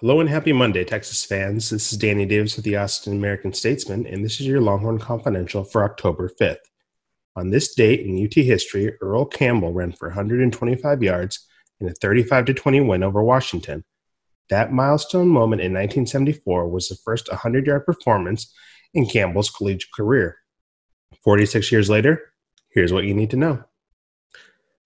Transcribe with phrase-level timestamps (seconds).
[0.00, 1.70] Hello and happy Monday, Texas fans.
[1.70, 5.64] This is Danny Davis with the Austin American Statesman, and this is your Longhorn Confidential
[5.64, 6.58] for October 5th.
[7.34, 11.48] On this date in UT history, Earl Campbell ran for 125 yards
[11.80, 13.84] in a 35 to 20 win over Washington.
[14.50, 18.54] That milestone moment in 1974 was the first 100 yard performance
[18.94, 20.36] in Campbell's collegiate career.
[21.24, 22.34] 46 years later,
[22.68, 23.64] here's what you need to know.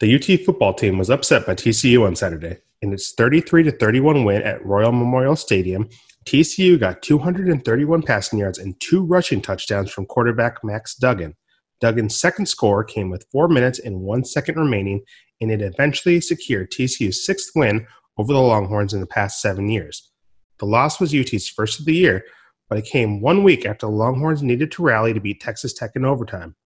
[0.00, 2.62] The UT football team was upset by TCU on Saturday.
[2.82, 5.88] In its 33 to 31 win at Royal Memorial Stadium,
[6.26, 11.36] TCU got 231 passing yards and two rushing touchdowns from quarterback Max Duggan.
[11.80, 15.02] Duggan's second score came with four minutes and one second remaining,
[15.40, 17.86] and it eventually secured TCU's sixth win
[18.18, 20.10] over the Longhorns in the past seven years.
[20.58, 22.24] The loss was UT's first of the year,
[22.68, 25.92] but it came one week after the Longhorns needed to rally to beat Texas Tech
[25.94, 26.56] in overtime.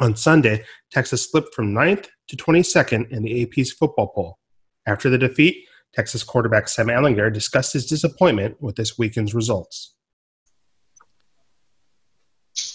[0.00, 4.38] On Sunday, Texas slipped from 9th to 22nd in the AP's football poll.
[4.86, 9.94] After the defeat, Texas quarterback Sam Ehlinger discussed his disappointment with this weekend's results.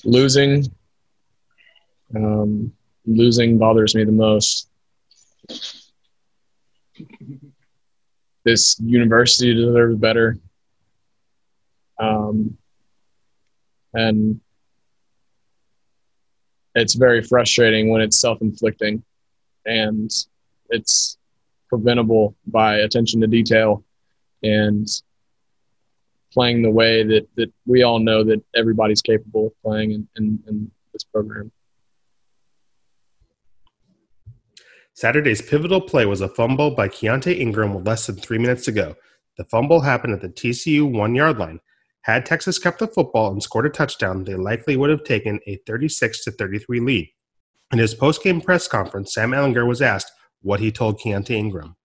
[0.03, 0.65] Losing,
[2.15, 2.73] um,
[3.05, 4.69] losing bothers me the most.
[8.45, 10.37] This university deserves better.
[11.99, 12.57] Um,
[13.93, 14.39] and
[16.75, 19.03] it's very frustrating when it's self-inflicting
[19.65, 20.11] and
[20.69, 21.16] it's
[21.69, 23.83] preventable by attention to detail
[24.43, 24.87] and
[26.31, 30.39] playing the way that, that we all know that everybody's capable of playing in, in,
[30.47, 31.51] in this program.
[34.93, 38.71] Saturday's pivotal play was a fumble by Keaontay Ingram with less than three minutes to
[38.71, 38.95] go.
[39.37, 41.59] The fumble happened at the TCU one yard line.
[42.01, 45.57] Had Texas kept the football and scored a touchdown, they likely would have taken a
[45.67, 47.09] 36 to 33 lead.
[47.71, 50.11] In his post-game press conference, Sam Ehlinger was asked
[50.47, 51.75] what he told Keaontay Ingram.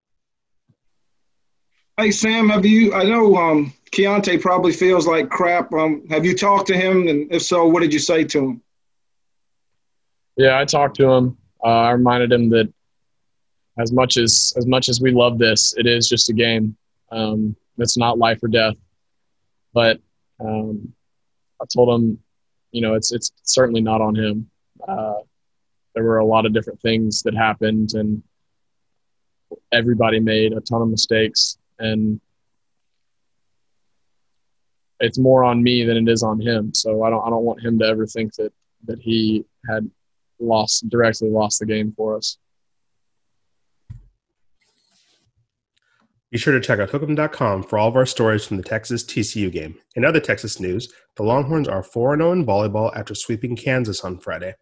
[1.97, 2.95] Hey Sam, have you?
[2.95, 5.73] I know um, Keaontay probably feels like crap.
[5.73, 7.09] Um, have you talked to him?
[7.09, 8.63] And if so, what did you say to him?
[10.37, 11.37] Yeah, I talked to him.
[11.63, 12.73] Uh, I reminded him that
[13.79, 16.77] as much as as much as we love this, it is just a game.
[17.11, 18.77] Um, it's not life or death.
[19.75, 20.01] But
[20.39, 20.93] um,
[21.61, 22.19] I told him,
[22.71, 24.49] you know, it's it's certainly not on him.
[24.87, 25.15] Uh,
[25.97, 28.23] there were a lot of different things that happened, and
[29.73, 32.21] everybody made a ton of mistakes, and
[35.01, 36.73] it's more on me than it is on him.
[36.75, 38.53] So I don't I don't want him to ever think that
[38.85, 39.89] that he had
[40.41, 42.39] lost directly lost the game for us.
[46.31, 49.53] Be sure to check out hookem.com for all of our stories from the Texas TCU
[49.53, 49.75] game.
[49.97, 54.19] In other Texas news, the Longhorns are 4 0 in volleyball after sweeping Kansas on
[54.19, 54.55] Friday.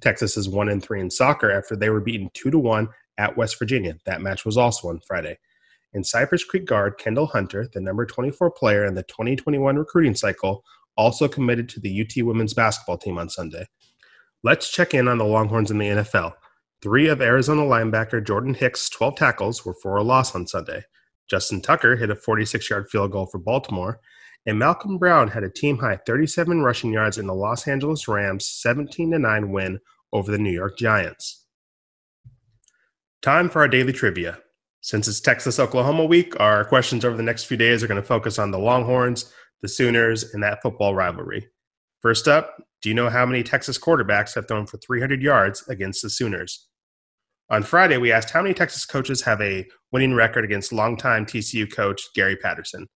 [0.00, 2.88] Texas is 1 3 in soccer after they were beaten 2 1
[3.20, 3.96] at West Virginia.
[4.06, 5.38] That match was also on Friday.
[5.92, 10.64] In Cypress Creek guard Kyndall Hunter, the number 24 player in the 2021 recruiting cycle,
[10.96, 13.66] also committed to the UT women's basketball team on Sunday.
[14.42, 16.32] Let's check in on the Longhorns in the NFL.
[16.80, 20.84] Three of Arizona linebacker Jordan Hicks' 12 tackles were for a loss on Sunday.
[21.28, 24.00] Justin Tucker hit a 46 yard field goal for Baltimore,
[24.46, 28.46] and Malcolm Brown had a team high 37 rushing yards in the Los Angeles Rams'
[28.46, 29.78] 17 9 win
[30.12, 31.44] over the New York Giants.
[33.22, 34.38] Time for our daily trivia.
[34.80, 38.06] Since it's Texas Oklahoma week, our questions over the next few days are going to
[38.06, 41.46] focus on the Longhorns, the Sooners, and that football rivalry.
[42.00, 46.00] First up, do you know how many Texas quarterbacks have thrown for 300 yards against
[46.00, 46.66] the Sooners?
[47.50, 51.70] On Friday, we asked how many Texas coaches have a winning record against longtime TCU
[51.70, 52.86] coach Gary Patterson.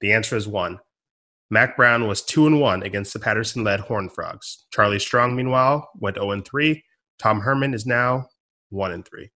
[0.00, 0.78] The answer is one.
[1.50, 4.64] Mack Brown was 2 and 1 against the Patterson led Horned Frogs.
[4.72, 6.82] Charlie Strong, meanwhile, went 0 and 3.
[7.18, 8.28] Tom Herman is now
[8.70, 9.30] 1 and 3.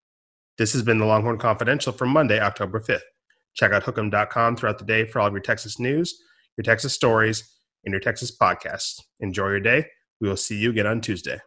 [0.59, 3.01] This has been the Longhorn Confidential for Monday, October 5th.
[3.55, 6.19] Check out hookem.com throughout the day for all of your Texas news,
[6.57, 9.01] your Texas stories, and your Texas podcasts.
[9.21, 9.87] Enjoy your day.
[10.21, 11.39] We will see you again on Tuesday.